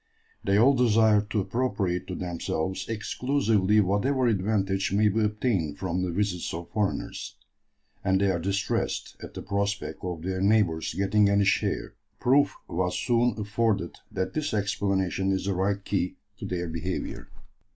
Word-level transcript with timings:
"They 0.43 0.57
all 0.57 0.73
desire 0.73 1.21
to 1.29 1.41
appropriate 1.41 2.07
to 2.07 2.15
themselves 2.15 2.89
exclusively 2.89 3.79
whatever 3.81 4.25
advantage 4.25 4.91
may 4.91 5.09
be 5.09 5.19
obtained 5.23 5.77
from 5.77 6.01
the 6.01 6.09
visits 6.09 6.55
of 6.55 6.71
foreigners, 6.71 7.35
and 8.03 8.19
they 8.19 8.31
are 8.31 8.39
distressed 8.39 9.15
at 9.21 9.35
the 9.35 9.43
prospect 9.43 10.03
of 10.03 10.23
their 10.23 10.41
neighbours 10.41 10.95
getting 10.95 11.29
any 11.29 11.45
share." 11.45 11.93
Proof 12.19 12.55
was 12.67 12.97
soon 12.97 13.35
afforded 13.37 13.95
that 14.11 14.33
this 14.33 14.55
explanation 14.55 15.31
is 15.31 15.45
the 15.45 15.53
right 15.53 15.85
key 15.85 16.15
to 16.39 16.47
their 16.47 16.67
behaviour. 16.67 17.29